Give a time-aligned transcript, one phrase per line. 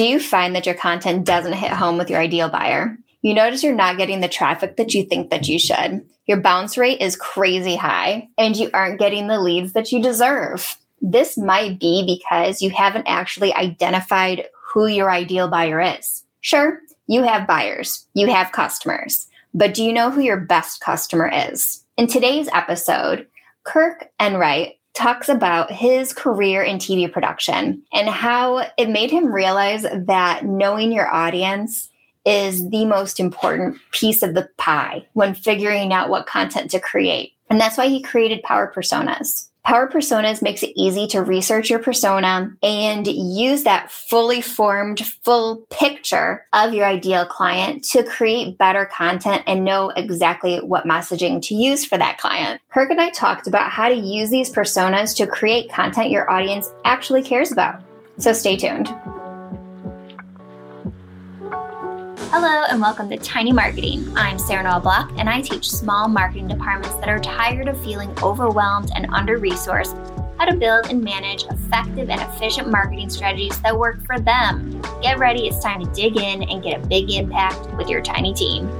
[0.00, 2.96] Do you find that your content doesn't hit home with your ideal buyer?
[3.20, 6.08] You notice you're not getting the traffic that you think that you should.
[6.24, 10.78] Your bounce rate is crazy high and you aren't getting the leads that you deserve.
[11.02, 16.24] This might be because you haven't actually identified who your ideal buyer is.
[16.40, 21.30] Sure, you have buyers, you have customers, but do you know who your best customer
[21.30, 21.84] is?
[21.98, 23.26] In today's episode,
[23.64, 29.82] Kirk Enright talks about his career in TV production and how it made him realize
[29.82, 31.88] that knowing your audience
[32.24, 37.32] is the most important piece of the pie when figuring out what content to create.
[37.48, 39.49] And that's why he created Power Personas.
[39.64, 45.58] Power Personas makes it easy to research your persona and use that fully formed, full
[45.70, 51.54] picture of your ideal client to create better content and know exactly what messaging to
[51.54, 52.60] use for that client.
[52.70, 56.72] Kirk and I talked about how to use these personas to create content your audience
[56.84, 57.82] actually cares about.
[58.18, 58.88] So stay tuned.
[62.32, 64.06] Hello and welcome to Tiny Marketing.
[64.16, 68.16] I'm Sarah Noel Block and I teach small marketing departments that are tired of feeling
[68.22, 69.96] overwhelmed and under resourced
[70.38, 74.80] how to build and manage effective and efficient marketing strategies that work for them.
[75.02, 78.32] Get ready, it's time to dig in and get a big impact with your tiny
[78.32, 78.70] team.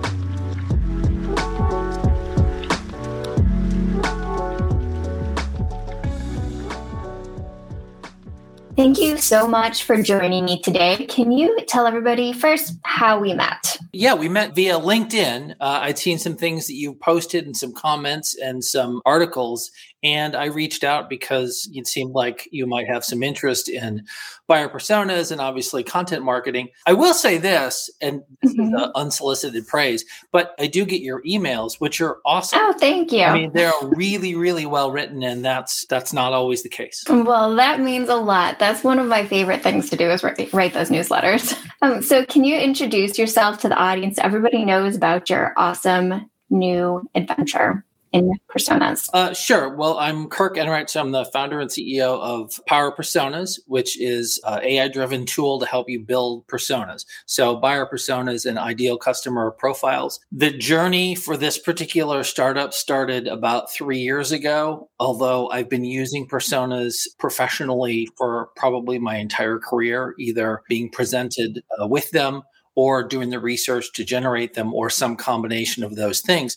[8.81, 11.05] Thank you so much for joining me today.
[11.05, 13.77] Can you tell everybody first how we met?
[13.93, 15.57] Yeah, we met via LinkedIn.
[15.61, 19.71] Uh, I'd seen some things that you posted and some comments and some articles,
[20.03, 24.07] and I reached out because it seemed like you might have some interest in
[24.47, 26.69] buyer personas and obviously content marketing.
[26.87, 28.77] I will say this, and this mm-hmm.
[28.77, 32.61] is unsolicited praise, but I do get your emails, which are awesome.
[32.63, 33.25] Oh, thank you.
[33.25, 37.05] I mean, they're really, really well written, and that's that's not always the case.
[37.09, 38.59] Well, that means a lot.
[38.61, 41.57] That's one of my favorite things to do is write, write those newsletters.
[41.83, 44.19] Um, so, can you introduce yourself to the audience?
[44.19, 49.09] Everybody knows about your awesome new adventure in personas?
[49.13, 49.75] Uh, sure.
[49.75, 50.91] Well, I'm Kirk Enright.
[50.91, 55.67] So I'm the founder and CEO of Power Personas, which is an AI-driven tool to
[55.67, 57.05] help you build personas.
[57.27, 60.21] So buyer personas and ideal customer profiles.
[60.33, 66.27] The journey for this particular startup started about three years ago, although I've been using
[66.27, 72.43] personas professionally for probably my entire career, either being presented uh, with them
[72.75, 76.57] or doing the research to generate them or some combination of those things.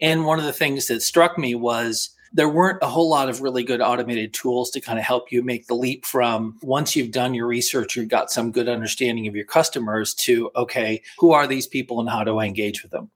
[0.00, 3.40] And one of the things that struck me was there weren't a whole lot of
[3.40, 7.12] really good automated tools to kind of help you make the leap from once you've
[7.12, 11.46] done your research, you've got some good understanding of your customers to, okay, who are
[11.46, 13.10] these people and how do I engage with them?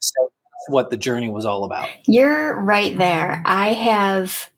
[0.00, 0.30] So
[0.68, 1.88] what the journey was all about.
[2.06, 3.42] You're right there.
[3.46, 4.50] I have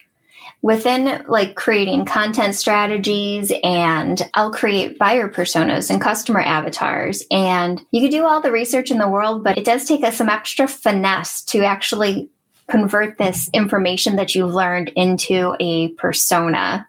[0.62, 7.22] within like creating content strategies and I'll create buyer personas and customer avatars.
[7.30, 10.16] And you could do all the research in the world, but it does take us
[10.16, 12.28] some extra finesse to actually
[12.68, 16.86] convert this information that you've learned into a persona.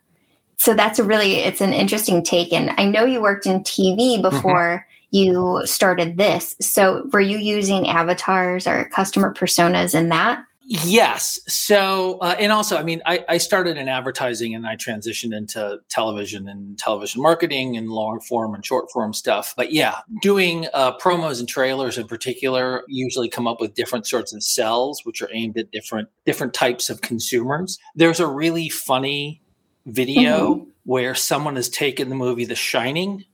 [0.58, 2.52] So that's a really it's an interesting take.
[2.52, 4.22] And I know you worked in TV mm-hmm.
[4.22, 4.86] before.
[4.86, 4.86] Mm-hmm.
[5.12, 6.56] You started this.
[6.62, 10.46] So, were you using avatars or customer personas in that?
[10.72, 11.40] Yes.
[11.48, 15.80] So, uh, and also, I mean, I, I, started in advertising and I transitioned into
[15.90, 19.56] television and television marketing and long form and short form stuff.
[19.58, 24.32] But yeah, doing uh, promos and trailers in particular usually come up with different sorts
[24.32, 27.80] of cells, which are aimed at different different types of consumers.
[27.96, 29.42] There's a really funny
[29.88, 30.70] video mm-hmm.
[30.84, 33.26] where someone has taken the movie The Shining,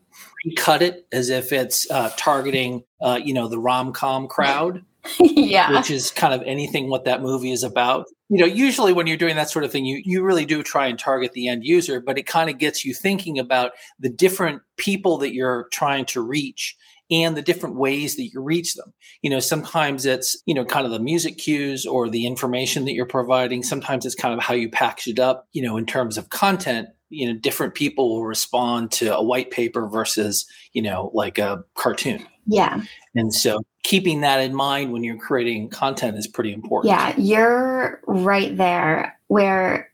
[0.56, 4.86] cut it as if it's uh, targeting, uh, you know, the rom com crowd
[5.20, 5.72] yeah.
[5.72, 8.06] Which is kind of anything what that movie is about.
[8.30, 10.88] You know, usually when you're doing that sort of thing, you, you really do try
[10.88, 14.62] and target the end user, but it kind of gets you thinking about the different
[14.78, 16.76] people that you're trying to reach
[17.12, 18.92] and the different ways that you reach them.
[19.22, 22.94] You know, sometimes it's, you know, kind of the music cues or the information that
[22.94, 23.62] you're providing.
[23.62, 26.90] Sometimes it's kind of how you package it up, you know, in terms of content.
[27.10, 31.64] You know, different people will respond to a white paper versus, you know, like a
[31.76, 32.26] cartoon.
[32.48, 32.82] Yeah.
[33.16, 36.92] And so keeping that in mind when you're creating content is pretty important.
[36.92, 39.92] Yeah, you're right there where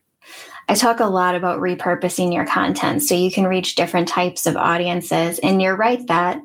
[0.68, 4.56] I talk a lot about repurposing your content so you can reach different types of
[4.56, 5.38] audiences.
[5.40, 6.40] And you're right that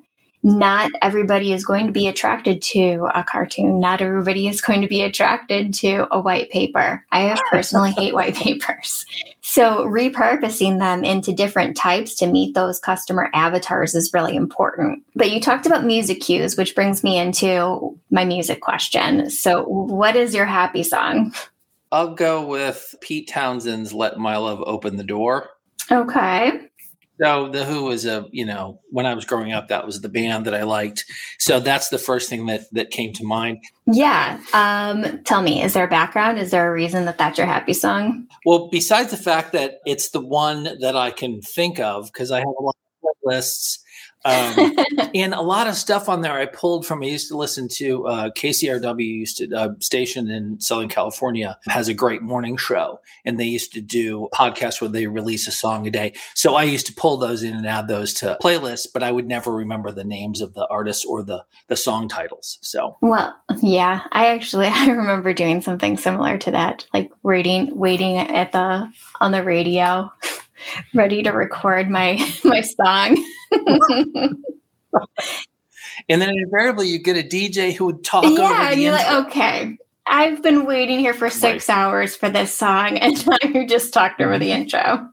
[0.47, 3.81] not everybody is going to be attracted to a cartoon.
[3.81, 7.05] Not everybody is going to be attracted to a white paper.
[7.11, 9.05] I personally hate white papers.
[9.41, 15.03] So, repurposing them into different types to meet those customer avatars is really important.
[15.15, 19.29] But you talked about music cues, which brings me into my music question.
[19.29, 21.33] So, what is your happy song?
[21.91, 25.49] I'll go with Pete Townshend's Let My Love Open the Door.
[25.91, 26.66] Okay.
[27.19, 30.09] So the Who was a, you know, when I was growing up, that was the
[30.09, 31.05] band that I liked.
[31.39, 33.63] So that's the first thing that that came to mind.
[33.87, 34.39] Yeah.
[34.53, 36.37] Um, tell me, is there a background?
[36.37, 38.27] Is there a reason that that's your happy song?
[38.45, 42.39] Well, besides the fact that it's the one that I can think of, because I
[42.39, 43.79] have a lot of playlists
[44.27, 44.75] um,
[45.15, 47.01] and a lot of stuff on there I pulled from.
[47.01, 51.87] I used to listen to uh, KCRW, used to uh, station in Southern California has
[51.87, 55.87] a great morning show, and they used to do podcasts where they release a song
[55.87, 56.13] a day.
[56.35, 59.27] So I used to pull those in and add those to playlists, but I would
[59.27, 62.59] never remember the names of the artists or the the song titles.
[62.61, 68.17] So well, yeah, I actually I remember doing something similar to that, like waiting waiting
[68.17, 68.91] at the
[69.21, 70.11] on the radio
[70.93, 73.23] ready to record my my song.
[76.09, 78.23] and then invariably you get a DJ who would talk.
[78.23, 79.13] Over the Yeah, you're intro.
[79.13, 81.77] like, okay, I've been waiting here for six right.
[81.77, 84.39] hours for this song, and now you just talked over mm-hmm.
[84.41, 85.09] the intro.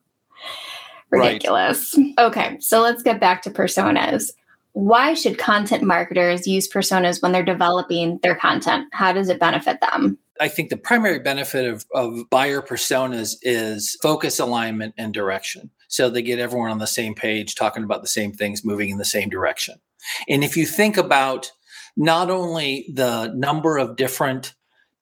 [1.11, 1.95] Ridiculous.
[1.97, 2.15] Right.
[2.19, 4.33] Okay, so let's get back to personas.
[4.73, 8.89] Why should content marketers use personas when they're developing their content?
[8.93, 10.19] How does it benefit them?
[10.41, 15.71] I think the primary benefit of, of buyer personas is focus, alignment, and direction.
[15.89, 18.99] So they get everyone on the same page, talking about the same things, moving in
[18.99, 19.77] the same direction.
[20.29, 21.53] And if you think about
[21.97, 24.55] not only the number of different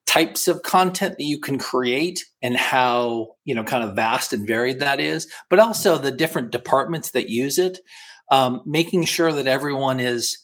[0.05, 4.45] types of content that you can create and how you know kind of vast and
[4.45, 7.79] varied that is but also the different departments that use it
[8.29, 10.42] um, making sure that everyone is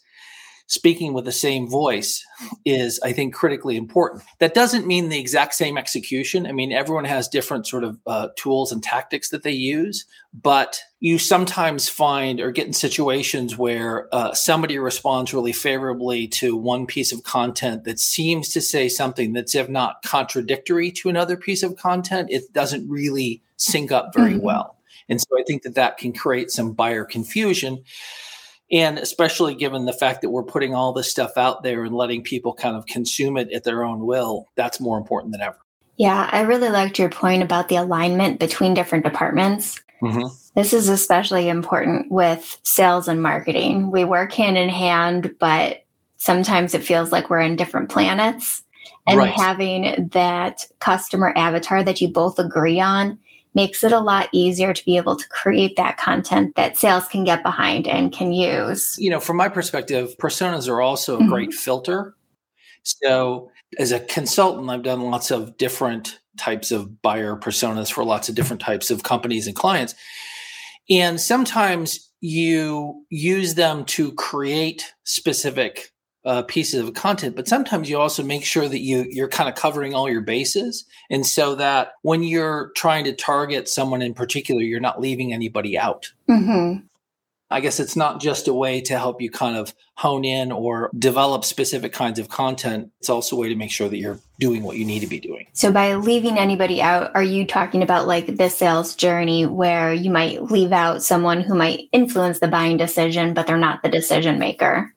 [0.69, 2.23] speaking with the same voice
[2.63, 4.23] is i think critically important.
[4.37, 6.45] That doesn't mean the exact same execution.
[6.45, 10.79] I mean everyone has different sort of uh, tools and tactics that they use but
[10.99, 16.85] you sometimes find or get in situations where uh, somebody responds really favorably to one
[16.85, 21.63] piece of content that seems to say something that's if not contradictory to another piece
[21.63, 24.45] of content it doesn't really sync up very mm-hmm.
[24.45, 24.77] well.
[25.09, 27.83] And so i think that that can create some buyer confusion
[28.71, 32.23] and especially given the fact that we're putting all this stuff out there and letting
[32.23, 35.57] people kind of consume it at their own will that's more important than ever
[35.97, 40.27] yeah i really liked your point about the alignment between different departments mm-hmm.
[40.55, 45.83] this is especially important with sales and marketing we work hand in hand but
[46.17, 48.63] sometimes it feels like we're in different planets
[49.07, 49.31] and right.
[49.31, 53.17] having that customer avatar that you both agree on
[53.53, 57.23] makes it a lot easier to be able to create that content that sales can
[57.23, 58.95] get behind and can use.
[58.97, 61.29] You know, from my perspective, personas are also a mm-hmm.
[61.29, 62.15] great filter.
[62.83, 68.29] So, as a consultant, I've done lots of different types of buyer personas for lots
[68.29, 69.93] of different types of companies and clients.
[70.89, 75.91] And sometimes you use them to create specific
[76.25, 79.55] uh, pieces of content, but sometimes you also make sure that you you're kind of
[79.55, 84.61] covering all your bases, and so that when you're trying to target someone in particular,
[84.61, 86.11] you're not leaving anybody out.
[86.29, 86.85] Mm-hmm.
[87.51, 90.91] I guess it's not just a way to help you kind of hone in or
[90.97, 92.91] develop specific kinds of content.
[92.99, 95.19] It's also a way to make sure that you're doing what you need to be
[95.19, 95.47] doing.
[95.53, 100.11] So, by leaving anybody out, are you talking about like the sales journey where you
[100.11, 104.37] might leave out someone who might influence the buying decision, but they're not the decision
[104.37, 104.93] maker?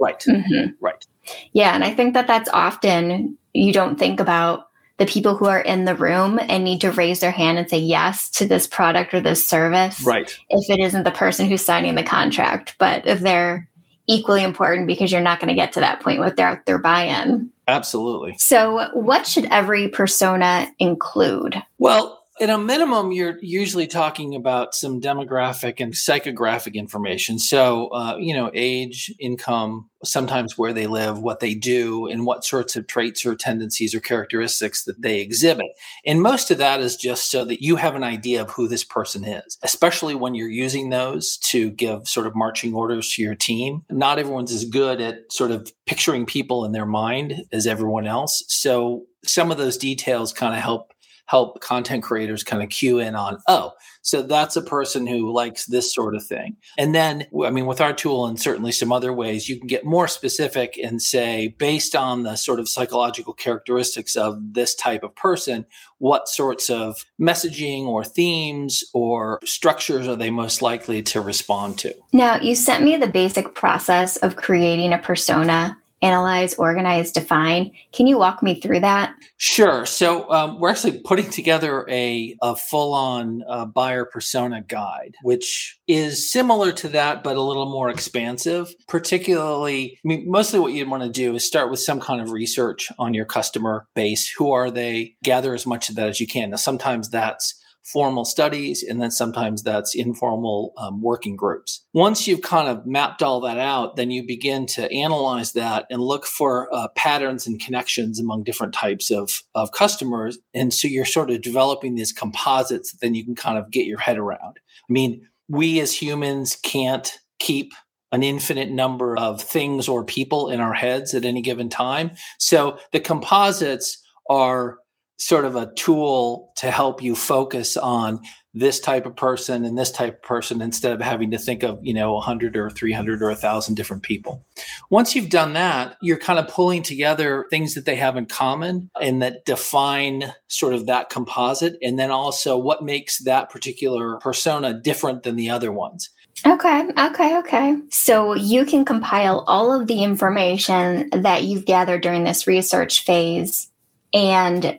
[0.00, 0.18] Right.
[0.20, 0.72] Mm-hmm.
[0.80, 1.06] Right.
[1.52, 1.74] Yeah.
[1.74, 4.68] And I think that that's often you don't think about
[4.98, 7.78] the people who are in the room and need to raise their hand and say
[7.78, 10.02] yes to this product or this service.
[10.02, 10.36] Right.
[10.50, 13.68] If it isn't the person who's signing the contract, but if they're
[14.08, 17.50] equally important because you're not going to get to that point without their buy-in.
[17.68, 18.36] Absolutely.
[18.38, 21.62] So, what should every persona include?
[21.78, 27.38] Well, at a minimum, you're usually talking about some demographic and psychographic information.
[27.38, 32.44] So, uh, you know, age, income, sometimes where they live, what they do, and what
[32.44, 35.66] sorts of traits or tendencies or characteristics that they exhibit.
[36.06, 38.84] And most of that is just so that you have an idea of who this
[38.84, 43.34] person is, especially when you're using those to give sort of marching orders to your
[43.34, 43.82] team.
[43.90, 48.44] Not everyone's as good at sort of picturing people in their mind as everyone else.
[48.48, 50.92] So, some of those details kind of help
[51.28, 55.66] help content creators kind of cue in on, oh, so that's a person who likes
[55.66, 56.56] this sort of thing.
[56.78, 59.84] And then, I mean, with our tool and certainly some other ways, you can get
[59.84, 65.14] more specific and say, based on the sort of psychological characteristics of this type of
[65.14, 65.66] person,
[65.98, 71.94] what sorts of messaging or themes or structures are they most likely to respond to?
[72.12, 77.70] Now, you sent me the basic process of creating a persona analyze, organize, define.
[77.92, 79.14] Can you walk me through that?
[79.36, 79.84] Sure.
[79.86, 85.78] So um, we're actually putting together a, a full on uh, buyer persona guide, which
[85.88, 88.74] is similar to that, but a little more expansive.
[88.86, 92.30] Particularly, I mean, mostly what you'd want to do is start with some kind of
[92.30, 94.28] research on your customer base.
[94.30, 95.16] Who are they?
[95.22, 96.50] Gather as much of that as you can.
[96.50, 97.54] Now, sometimes that's
[97.92, 101.84] formal studies, and then sometimes that's informal um, working groups.
[101.94, 106.02] Once you've kind of mapped all that out, then you begin to analyze that and
[106.02, 110.38] look for uh, patterns and connections among different types of, of customers.
[110.54, 113.98] And so you're sort of developing these composites then you can kind of get your
[113.98, 114.58] head around.
[114.88, 117.72] I mean, we as humans can't keep
[118.12, 122.12] an infinite number of things or people in our heads at any given time.
[122.38, 124.78] So the composites are
[125.18, 128.20] sort of a tool to help you focus on
[128.54, 131.78] this type of person and this type of person instead of having to think of
[131.82, 134.44] you know 100 or 300 or 1000 different people
[134.90, 138.90] once you've done that you're kind of pulling together things that they have in common
[139.00, 144.72] and that define sort of that composite and then also what makes that particular persona
[144.72, 146.10] different than the other ones
[146.46, 147.76] Okay, okay, okay.
[147.90, 153.68] So you can compile all of the information that you've gathered during this research phase
[154.12, 154.78] and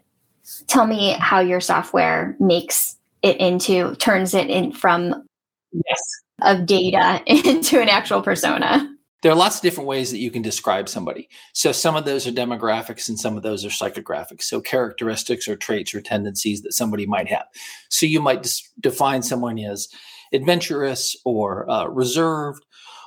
[0.67, 5.23] tell me how your software makes it into turns it in from
[5.71, 6.01] yes
[6.41, 8.89] of data into an actual persona
[9.21, 11.27] there are lots of different ways that you can describe somebody.
[11.53, 14.43] So some of those are demographics and some of those are psychographics.
[14.43, 17.45] So characteristics or traits or tendencies that somebody might have.
[17.89, 19.89] So you might dis- define someone as
[20.31, 22.63] adventurous or uh, reserved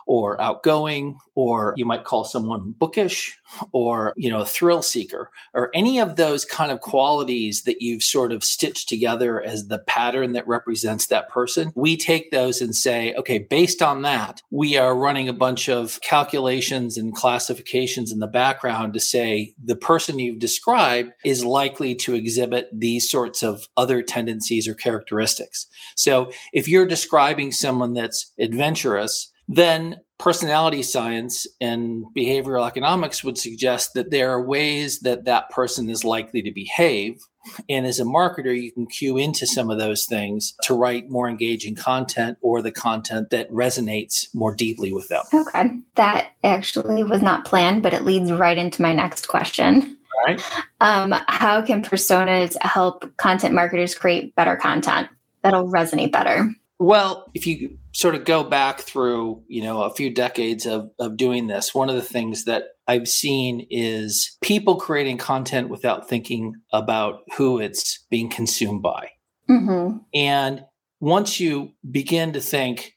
[0.06, 3.38] or outgoing or you might call someone bookish
[3.72, 8.02] or you know a thrill seeker or any of those kind of qualities that you've
[8.02, 11.72] sort of stitched together as the pattern that represents that person.
[11.74, 16.00] We take those and say okay based on that we are running a bunch of
[16.00, 22.14] calculations and classifications in the background to say the person you've described is likely to
[22.14, 25.66] exhibit these sorts of other tendencies or characteristics.
[25.96, 33.94] So if you're describing someone that's adventurous then personality science and behavioral economics would suggest
[33.94, 37.20] that there are ways that that person is likely to behave.
[37.68, 41.28] And as a marketer, you can cue into some of those things to write more
[41.28, 45.24] engaging content or the content that resonates more deeply with them.
[45.34, 45.70] Okay.
[45.96, 49.98] That actually was not planned, but it leads right into my next question.
[50.24, 50.40] Right.
[50.80, 55.08] Um, how can personas help content marketers create better content
[55.42, 56.48] that'll resonate better?
[56.82, 61.16] Well, if you sort of go back through, you know, a few decades of, of
[61.16, 66.54] doing this, one of the things that I've seen is people creating content without thinking
[66.72, 69.10] about who it's being consumed by.
[69.48, 69.98] Mm-hmm.
[70.12, 70.64] And
[70.98, 72.94] once you begin to think,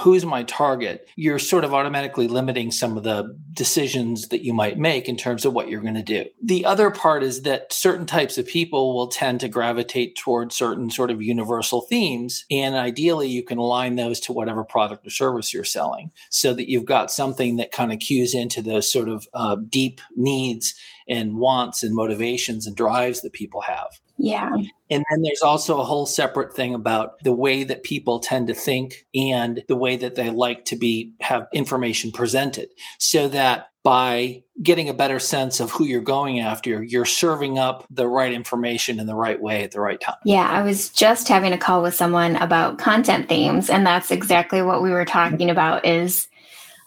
[0.00, 4.76] who's my target, you're sort of automatically limiting some of the decisions that you might
[4.76, 6.24] make in terms of what you're going to do.
[6.42, 10.90] The other part is that certain types of people will tend to gravitate towards certain
[10.90, 12.44] sort of universal themes.
[12.50, 16.68] And ideally, you can align those to whatever product or service you're selling so that
[16.68, 20.74] you've got something that kind of cues into those sort of uh, deep needs
[21.06, 24.00] and wants and motivations and drives that people have.
[24.16, 24.54] Yeah.
[24.90, 28.54] And then there's also a whole separate thing about the way that people tend to
[28.54, 32.68] think and the way that they like to be have information presented
[32.98, 37.86] so that by getting a better sense of who you're going after, you're serving up
[37.90, 40.16] the right information in the right way at the right time.
[40.24, 44.62] Yeah, I was just having a call with someone about content themes and that's exactly
[44.62, 46.28] what we were talking about is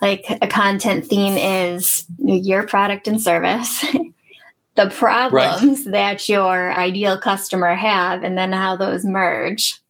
[0.01, 3.85] like a content theme is your product and service
[4.77, 5.91] the problems right.
[5.91, 9.81] that your ideal customer have and then how those merge.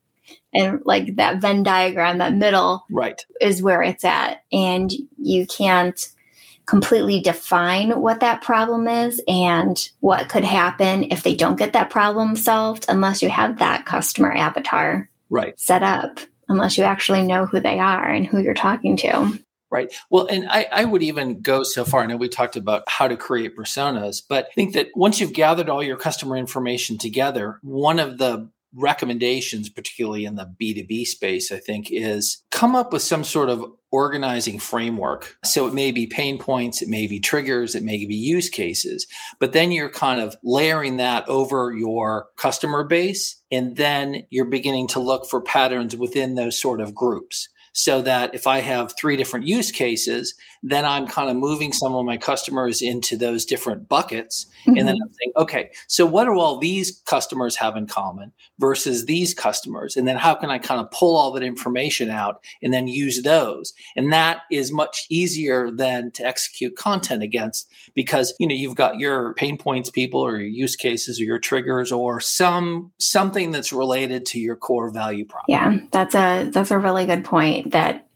[0.53, 3.23] And like that venn diagram that middle right.
[3.39, 4.43] is where it's at.
[4.51, 6.07] And you can't
[6.65, 11.89] completely define what that problem is and what could happen if they don't get that
[11.89, 15.57] problem solved unless you have that customer avatar right.
[15.59, 19.39] set up unless you actually know who they are and who you're talking to
[19.77, 19.93] Right.
[20.09, 22.01] Well, and I, I would even go so far.
[22.01, 25.33] I know we talked about how to create personas, but I think that once you've
[25.33, 31.51] gathered all your customer information together, one of the recommendations, particularly in the B2B space,
[31.51, 35.37] I think, is come up with some sort of organizing framework.
[35.45, 39.05] So it may be pain points, it may be triggers, it may be use cases,
[39.37, 43.35] but then you're kind of layering that over your customer base.
[43.51, 48.33] And then you're beginning to look for patterns within those sort of groups so that
[48.33, 52.17] if I have three different use cases, then I'm kind of moving some of my
[52.17, 54.47] customers into those different buckets.
[54.61, 54.79] Mm-hmm.
[54.79, 55.03] And then mm-hmm.
[55.03, 59.95] I'm saying, okay, so what do all these customers have in common versus these customers?
[59.95, 63.21] And then how can I kind of pull all that information out and then use
[63.21, 63.75] those?
[63.95, 68.97] And that is much easier than to execute content against because, you know, you've got
[68.97, 73.71] your pain points people or your use cases or your triggers or some something that's
[73.71, 75.45] related to your core value prop.
[75.47, 78.07] Yeah, that's a that's a really good point that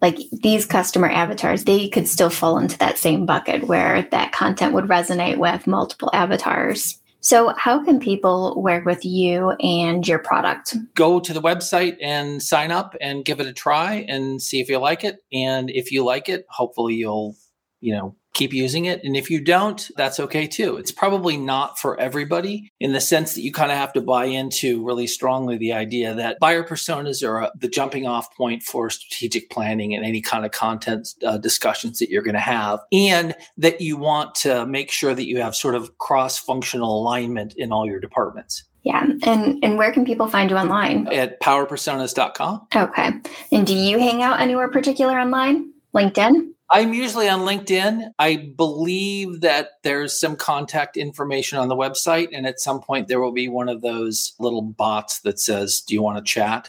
[0.00, 4.74] like these customer avatars, they could still fall into that same bucket where that content
[4.74, 6.98] would resonate with multiple avatars.
[7.20, 10.76] So, how can people work with you and your product?
[10.94, 14.68] Go to the website and sign up and give it a try and see if
[14.68, 15.18] you like it.
[15.32, 17.34] And if you like it, hopefully you'll,
[17.80, 19.02] you know, keep using it.
[19.02, 20.76] And if you don't, that's okay too.
[20.76, 24.26] It's probably not for everybody in the sense that you kind of have to buy
[24.26, 29.50] into really strongly the idea that buyer personas are the jumping off point for strategic
[29.50, 32.78] planning and any kind of content uh, discussions that you're going to have.
[32.92, 37.54] And that you want to make sure that you have sort of cross functional alignment
[37.56, 38.64] in all your departments.
[38.84, 39.04] Yeah.
[39.24, 41.08] And and where can people find you online?
[41.08, 42.68] At powerpersonas.com.
[42.74, 43.10] Okay.
[43.52, 45.72] And do you hang out anywhere particular online?
[45.94, 46.52] LinkedIn?
[46.70, 48.10] I'm usually on LinkedIn.
[48.18, 53.20] I believe that there's some contact information on the website, and at some point there
[53.20, 56.68] will be one of those little bots that says, "Do you want to chat?"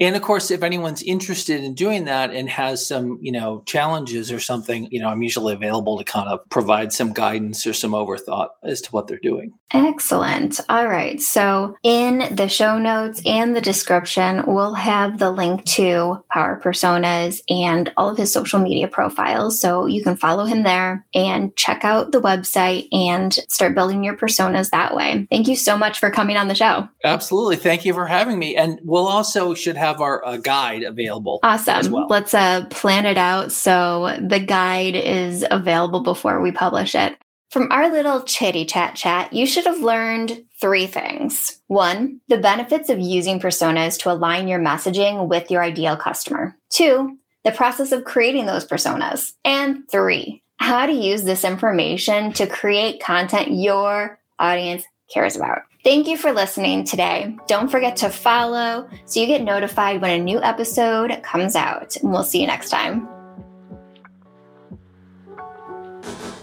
[0.00, 4.32] And of course, if anyone's interested in doing that and has some, you know, challenges
[4.32, 7.92] or something, you know, I'm usually available to kind of provide some guidance or some
[7.92, 9.52] overthought as to what they're doing.
[9.72, 10.60] Excellent.
[10.68, 11.20] All right.
[11.20, 17.40] So in the show notes and the description, we'll have the link to Power Personas
[17.48, 19.60] and all of his social media profiles.
[19.60, 24.16] So you can follow him there and check out the website and start building your
[24.16, 25.26] personas that way.
[25.30, 26.88] Thank you so much for coming on the show.
[27.04, 27.56] Absolutely.
[27.56, 28.56] Thank you for having me.
[28.56, 31.40] And we'll also should have our uh, guide available.
[31.42, 31.92] Awesome.
[31.92, 32.06] Well.
[32.08, 37.16] Let's uh, plan it out so the guide is available before we publish it.
[37.50, 41.60] From our little chitty chat chat, you should have learned three things.
[41.68, 46.56] One, the benefits of using personas to align your messaging with your ideal customer.
[46.70, 49.34] Two, the process of creating those personas.
[49.44, 55.62] And three, how to use this information to create content your audience cares about.
[55.84, 57.36] Thank you for listening today.
[57.46, 61.96] Don't forget to follow so you get notified when a new episode comes out.
[61.96, 63.06] And we'll see you next time.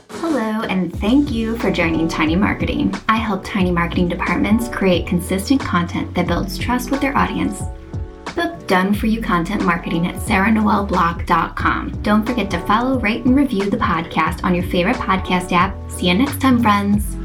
[0.10, 2.93] Hello, and thank you for joining Tiny Marketing.
[3.10, 7.63] I help tiny marketing departments create consistent content that builds trust with their audience.
[8.36, 12.01] Book done for you content marketing at sarahnoelblock.com.
[12.03, 15.75] Don't forget to follow, rate, and review the podcast on your favorite podcast app.
[15.89, 17.20] See you next time, friends.